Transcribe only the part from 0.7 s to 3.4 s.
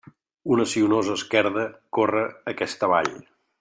sinuosa esquerda corre aquesta vall.